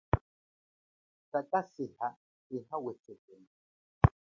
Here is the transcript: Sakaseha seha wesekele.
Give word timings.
Sakaseha 1.31 2.07
seha 2.45 2.77
wesekele. 2.83 3.49